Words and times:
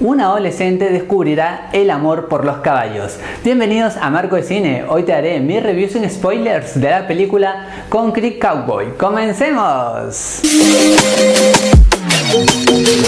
Un 0.00 0.20
adolescente 0.20 0.90
descubrirá 0.90 1.70
el 1.72 1.90
amor 1.90 2.28
por 2.28 2.44
los 2.44 2.58
caballos. 2.58 3.18
Bienvenidos 3.42 3.96
a 3.96 4.10
Marco 4.10 4.36
de 4.36 4.44
Cine. 4.44 4.84
Hoy 4.88 5.02
te 5.02 5.12
haré 5.12 5.40
mi 5.40 5.58
review 5.58 5.88
sin 5.88 6.08
spoilers 6.08 6.80
de 6.80 6.88
la 6.88 7.08
película 7.08 7.84
Concrete 7.88 8.38
Cowboy. 8.38 8.92
¡Comencemos! 8.96 10.40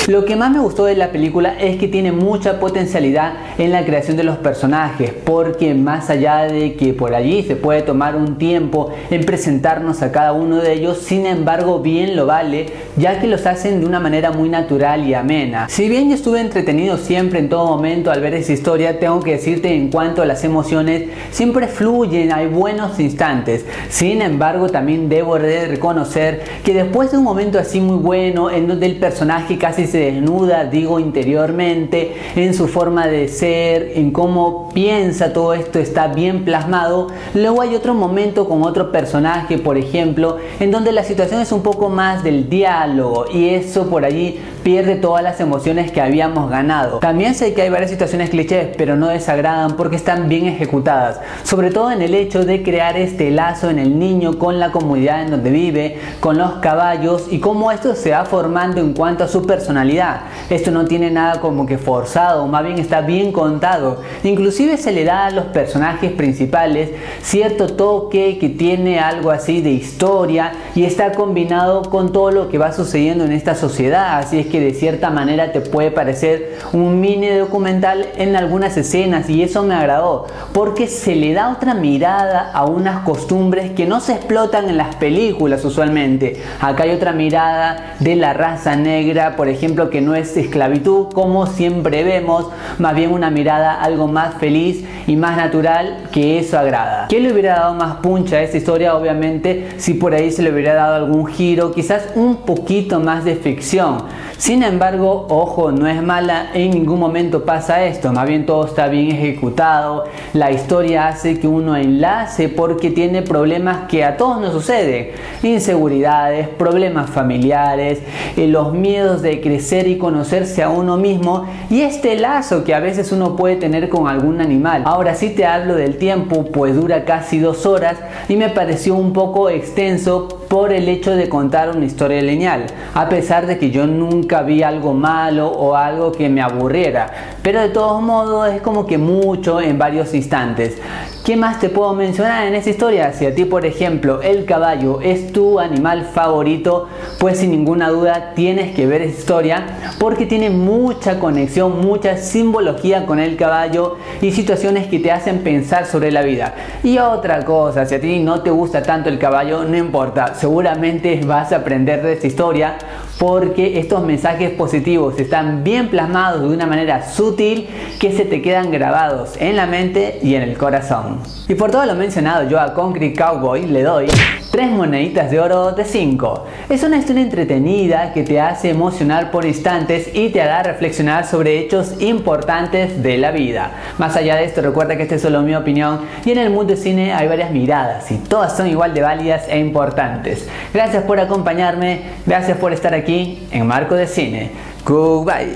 Lo 0.08 0.24
que 0.24 0.34
más 0.34 0.50
me 0.50 0.60
gustó 0.60 0.86
de 0.86 0.96
la 0.96 1.12
película 1.12 1.54
es 1.60 1.76
que 1.76 1.86
tiene 1.86 2.10
mucha 2.10 2.58
potencialidad 2.58 3.34
en 3.58 3.70
la 3.70 3.84
creación 3.84 4.16
de 4.16 4.24
los 4.24 4.38
personajes, 4.38 5.12
porque 5.12 5.74
más 5.74 6.08
allá 6.08 6.44
de 6.44 6.74
que 6.74 6.94
por 6.94 7.14
allí 7.14 7.42
se 7.42 7.54
puede 7.54 7.82
tomar 7.82 8.16
un 8.16 8.38
tiempo 8.38 8.90
en 9.10 9.24
presentarnos 9.24 10.00
a 10.00 10.10
cada 10.10 10.32
uno 10.32 10.56
de 10.56 10.72
ellos, 10.72 10.98
sin 10.98 11.26
embargo 11.26 11.80
bien 11.80 12.16
lo 12.16 12.24
vale, 12.26 12.66
ya 12.96 13.20
que 13.20 13.26
los 13.26 13.46
hacen 13.46 13.80
de 13.80 13.86
una 13.86 14.00
manera 14.00 14.32
muy 14.32 14.48
natural 14.48 15.06
y 15.06 15.12
amena. 15.12 15.68
Si 15.68 15.88
bien 15.88 16.08
yo 16.08 16.14
estuve 16.14 16.40
entretenido 16.40 16.96
siempre 16.96 17.38
en 17.38 17.50
todo 17.50 17.66
momento 17.66 18.10
al 18.10 18.22
ver 18.22 18.34
esa 18.34 18.52
historia, 18.52 18.98
tengo 18.98 19.20
que 19.20 19.32
decirte 19.32 19.72
en 19.72 19.90
cuanto 19.90 20.22
a 20.22 20.26
las 20.26 20.42
emociones, 20.44 21.04
siempre 21.30 21.68
fluyen, 21.68 22.32
hay 22.32 22.46
buenos 22.46 22.98
instantes. 22.98 23.66
Sin 23.90 24.22
embargo, 24.22 24.70
también 24.70 25.10
debo 25.10 25.38
de 25.38 25.68
reconocer 25.68 26.42
que 26.64 26.72
después 26.72 27.12
de 27.12 27.18
un 27.18 27.24
momento 27.24 27.58
así 27.58 27.80
muy 27.80 27.98
bueno, 27.98 28.50
en 28.50 28.66
donde 28.66 28.86
el 28.86 28.96
personaje 28.96 29.58
casi 29.58 29.86
se 29.86 29.99
desnuda, 30.00 30.64
digo 30.64 30.98
interiormente, 31.00 32.14
en 32.36 32.54
su 32.54 32.68
forma 32.68 33.06
de 33.06 33.28
ser, 33.28 33.92
en 33.94 34.10
cómo 34.10 34.70
piensa 34.72 35.32
todo 35.32 35.54
esto 35.54 35.78
está 35.78 36.08
bien 36.08 36.44
plasmado. 36.44 37.08
Luego 37.34 37.62
hay 37.62 37.74
otro 37.74 37.94
momento 37.94 38.48
con 38.48 38.62
otro 38.62 38.92
personaje, 38.92 39.58
por 39.58 39.76
ejemplo, 39.76 40.38
en 40.58 40.70
donde 40.70 40.92
la 40.92 41.04
situación 41.04 41.40
es 41.40 41.52
un 41.52 41.62
poco 41.62 41.88
más 41.88 42.22
del 42.22 42.48
diálogo 42.48 43.26
y 43.32 43.50
eso 43.50 43.88
por 43.88 44.04
allí 44.04 44.38
pierde 44.62 44.96
todas 44.96 45.22
las 45.22 45.40
emociones 45.40 45.90
que 45.90 46.00
habíamos 46.00 46.50
ganado. 46.50 46.98
También 46.98 47.34
sé 47.34 47.54
que 47.54 47.62
hay 47.62 47.70
varias 47.70 47.90
situaciones 47.90 48.30
clichés, 48.30 48.68
pero 48.76 48.96
no 48.96 49.08
desagradan 49.08 49.76
porque 49.76 49.96
están 49.96 50.28
bien 50.28 50.46
ejecutadas, 50.46 51.20
sobre 51.44 51.70
todo 51.70 51.90
en 51.90 52.02
el 52.02 52.14
hecho 52.14 52.44
de 52.44 52.62
crear 52.62 52.96
este 52.96 53.30
lazo 53.30 53.70
en 53.70 53.78
el 53.78 53.98
niño 53.98 54.38
con 54.38 54.58
la 54.58 54.72
comunidad 54.72 55.22
en 55.22 55.30
donde 55.30 55.50
vive, 55.50 55.98
con 56.20 56.38
los 56.38 56.54
caballos 56.54 57.26
y 57.30 57.40
cómo 57.40 57.72
esto 57.72 57.94
se 57.94 58.10
va 58.10 58.24
formando 58.24 58.80
en 58.80 58.92
cuanto 58.92 59.24
a 59.24 59.28
su 59.28 59.46
personalidad. 59.46 60.22
Esto 60.48 60.70
no 60.70 60.84
tiene 60.84 61.10
nada 61.10 61.40
como 61.40 61.66
que 61.66 61.78
forzado, 61.78 62.46
más 62.46 62.64
bien 62.64 62.78
está 62.78 63.00
bien 63.00 63.32
contado. 63.32 64.02
Inclusive 64.24 64.76
se 64.76 64.92
le 64.92 65.04
da 65.04 65.26
a 65.26 65.30
los 65.30 65.46
personajes 65.46 66.12
principales 66.12 66.90
cierto 67.22 67.68
toque 67.68 68.38
que 68.38 68.48
tiene 68.48 68.98
algo 68.98 69.30
así 69.30 69.60
de 69.60 69.70
historia 69.70 70.52
y 70.74 70.84
está 70.84 71.12
combinado 71.12 71.82
con 71.82 72.12
todo 72.12 72.30
lo 72.30 72.48
que 72.48 72.58
va 72.58 72.72
sucediendo 72.72 73.24
en 73.24 73.32
esta 73.32 73.54
sociedad, 73.54 74.18
así 74.18 74.38
es 74.38 74.46
que 74.50 74.60
de 74.60 74.74
cierta 74.74 75.10
manera 75.10 75.52
te 75.52 75.60
puede 75.60 75.90
parecer 75.90 76.58
un 76.72 77.00
mini 77.00 77.28
documental 77.28 78.08
en 78.16 78.36
algunas 78.36 78.76
escenas 78.76 79.30
y 79.30 79.42
eso 79.42 79.62
me 79.62 79.74
agradó 79.74 80.26
porque 80.52 80.86
se 80.86 81.14
le 81.16 81.32
da 81.32 81.50
otra 81.50 81.74
mirada 81.74 82.50
a 82.52 82.64
unas 82.64 83.04
costumbres 83.04 83.70
que 83.72 83.86
no 83.86 84.00
se 84.00 84.12
explotan 84.12 84.68
en 84.68 84.76
las 84.76 84.96
películas 84.96 85.64
usualmente. 85.64 86.42
Acá 86.60 86.84
hay 86.84 86.90
otra 86.90 87.12
mirada 87.12 87.94
de 88.00 88.16
la 88.16 88.32
raza 88.32 88.76
negra, 88.76 89.36
por 89.36 89.48
ejemplo, 89.48 89.90
que 89.90 90.00
no 90.00 90.14
es 90.14 90.36
esclavitud 90.36 91.08
como 91.12 91.46
siempre 91.46 92.04
vemos, 92.04 92.46
más 92.78 92.94
bien 92.94 93.12
una 93.12 93.30
mirada 93.30 93.80
algo 93.80 94.08
más 94.08 94.34
feliz 94.34 94.84
y 95.06 95.16
más 95.16 95.36
natural 95.36 96.08
que 96.12 96.38
eso 96.38 96.58
agrada. 96.58 97.06
¿Qué 97.08 97.20
le 97.20 97.32
hubiera 97.32 97.54
dado 97.54 97.74
más 97.74 97.96
puncha 97.96 98.36
a 98.36 98.42
esta 98.42 98.56
historia? 98.56 98.96
Obviamente 98.96 99.68
si 99.76 99.94
por 99.94 100.14
ahí 100.14 100.30
se 100.30 100.42
le 100.42 100.52
hubiera 100.52 100.74
dado 100.74 100.94
algún 100.96 101.26
giro, 101.26 101.72
quizás 101.72 102.08
un 102.14 102.36
poquito 102.36 103.00
más 103.00 103.24
de 103.24 103.36
ficción. 103.36 104.04
Sin 104.40 104.62
embargo, 104.62 105.26
ojo, 105.28 105.70
no 105.70 105.86
es 105.86 106.02
mala, 106.02 106.46
en 106.54 106.70
ningún 106.70 106.98
momento 106.98 107.44
pasa 107.44 107.84
esto, 107.84 108.10
más 108.10 108.26
bien 108.26 108.46
todo 108.46 108.64
está 108.64 108.88
bien 108.88 109.10
ejecutado, 109.10 110.04
la 110.32 110.50
historia 110.50 111.08
hace 111.08 111.38
que 111.38 111.46
uno 111.46 111.76
enlace 111.76 112.48
porque 112.48 112.88
tiene 112.88 113.20
problemas 113.20 113.86
que 113.86 114.02
a 114.02 114.16
todos 114.16 114.40
nos 114.40 114.52
suceden, 114.52 115.10
inseguridades, 115.42 116.48
problemas 116.48 117.10
familiares, 117.10 118.00
eh, 118.34 118.48
los 118.48 118.72
miedos 118.72 119.20
de 119.20 119.42
crecer 119.42 119.86
y 119.86 119.98
conocerse 119.98 120.62
a 120.62 120.70
uno 120.70 120.96
mismo 120.96 121.44
y 121.68 121.82
este 121.82 122.16
lazo 122.16 122.64
que 122.64 122.74
a 122.74 122.80
veces 122.80 123.12
uno 123.12 123.36
puede 123.36 123.56
tener 123.56 123.90
con 123.90 124.08
algún 124.08 124.40
animal. 124.40 124.84
Ahora 124.86 125.14
sí 125.16 125.28
te 125.28 125.44
hablo 125.44 125.74
del 125.74 125.98
tiempo, 125.98 126.46
pues 126.50 126.74
dura 126.74 127.04
casi 127.04 127.40
dos 127.40 127.66
horas 127.66 127.98
y 128.26 128.36
me 128.36 128.48
pareció 128.48 128.94
un 128.94 129.12
poco 129.12 129.50
extenso 129.50 130.28
por 130.48 130.72
el 130.72 130.88
hecho 130.88 131.14
de 131.14 131.28
contar 131.28 131.76
una 131.76 131.84
historia 131.84 132.22
lineal, 132.22 132.64
a 132.94 133.10
pesar 133.10 133.46
de 133.46 133.58
que 133.58 133.70
yo 133.70 133.86
nunca 133.86 134.29
vi 134.38 134.62
algo 134.62 134.94
malo 134.94 135.48
o 135.48 135.74
algo 135.74 136.12
que 136.12 136.28
me 136.28 136.40
aburriera, 136.40 137.10
pero 137.42 137.60
de 137.60 137.68
todos 137.68 138.00
modos 138.00 138.52
es 138.52 138.62
como 138.62 138.86
que 138.86 138.96
mucho 138.96 139.60
en 139.60 139.78
varios 139.78 140.14
instantes. 140.14 140.78
¿Qué 141.24 141.36
más 141.36 141.60
te 141.60 141.68
puedo 141.68 141.92
mencionar 141.92 142.46
en 142.46 142.54
esta 142.54 142.70
historia? 142.70 143.12
Si 143.12 143.26
a 143.26 143.34
ti, 143.34 143.44
por 143.44 143.66
ejemplo, 143.66 144.22
el 144.22 144.46
caballo 144.46 145.00
es 145.02 145.32
tu 145.32 145.60
animal 145.60 146.04
favorito, 146.04 146.88
pues 147.18 147.38
sin 147.38 147.50
ninguna 147.50 147.90
duda 147.90 148.32
tienes 148.34 148.74
que 148.74 148.86
ver 148.86 149.02
esta 149.02 149.20
historia 149.20 149.66
porque 149.98 150.24
tiene 150.24 150.48
mucha 150.48 151.18
conexión, 151.18 151.82
mucha 151.82 152.16
simbología 152.16 153.04
con 153.04 153.18
el 153.18 153.36
caballo 153.36 153.98
y 154.22 154.32
situaciones 154.32 154.86
que 154.86 154.98
te 154.98 155.12
hacen 155.12 155.40
pensar 155.40 155.84
sobre 155.84 156.10
la 156.10 156.22
vida. 156.22 156.54
Y 156.82 156.98
otra 156.98 157.44
cosa, 157.44 157.84
si 157.84 157.94
a 157.94 158.00
ti 158.00 158.18
no 158.20 158.40
te 158.40 158.50
gusta 158.50 158.82
tanto 158.82 159.10
el 159.10 159.18
caballo, 159.18 159.64
no 159.64 159.76
importa, 159.76 160.34
seguramente 160.34 161.20
vas 161.26 161.52
a 161.52 161.56
aprender 161.56 162.02
de 162.02 162.14
esta 162.14 162.26
historia 162.26 162.76
porque 163.20 163.78
estos 163.78 164.02
mensajes 164.02 164.48
positivos 164.48 165.20
están 165.20 165.62
bien 165.62 165.88
plasmados 165.88 166.40
de 166.40 166.56
una 166.56 166.64
manera 166.64 167.06
sutil 167.06 167.68
que 168.00 168.12
se 168.12 168.24
te 168.24 168.40
quedan 168.40 168.70
grabados 168.70 169.36
en 169.38 169.56
la 169.56 169.66
mente 169.66 170.18
y 170.22 170.36
en 170.36 170.42
el 170.42 170.56
corazón. 170.56 171.18
Y 171.46 171.54
por 171.54 171.70
todo 171.70 171.84
lo 171.84 171.94
mencionado 171.96 172.48
yo 172.48 172.58
a 172.58 172.72
Concrete 172.72 173.14
Cowboy 173.14 173.66
le 173.66 173.82
doy 173.82 174.06
3 174.50 174.70
moneditas 174.70 175.30
de 175.30 175.38
oro 175.38 175.72
de 175.72 175.84
5. 175.84 176.46
Es 176.70 176.82
una 176.82 176.96
historia 176.96 177.22
entretenida 177.22 178.12
que 178.14 178.22
te 178.22 178.40
hace 178.40 178.70
emocionar 178.70 179.30
por 179.30 179.44
instantes 179.44 180.08
y 180.14 180.30
te 180.30 180.40
hará 180.40 180.62
reflexionar 180.62 181.26
sobre 181.26 181.58
hechos 181.58 182.00
importantes 182.00 183.02
de 183.02 183.18
la 183.18 183.32
vida. 183.32 183.70
Más 183.98 184.16
allá 184.16 184.36
de 184.36 184.44
esto 184.44 184.62
recuerda 184.62 184.96
que 184.96 185.02
esta 185.02 185.16
es 185.16 185.22
solo 185.22 185.42
mi 185.42 185.54
opinión 185.54 186.00
y 186.24 186.30
en 186.30 186.38
el 186.38 186.48
mundo 186.48 186.72
del 186.72 186.78
cine 186.78 187.12
hay 187.12 187.28
varias 187.28 187.50
miradas 187.50 188.10
y 188.10 188.16
todas 188.16 188.56
son 188.56 188.66
igual 188.66 188.94
de 188.94 189.02
válidas 189.02 189.44
e 189.48 189.58
importantes. 189.58 190.48
Gracias 190.72 191.04
por 191.04 191.20
acompañarme, 191.20 192.00
gracias 192.24 192.56
por 192.56 192.72
estar 192.72 192.94
aquí 193.10 193.38
en 193.50 193.66
Marco 193.66 193.94
de 193.96 194.06
Cine. 194.06 194.50
Goodbye. 194.84 195.48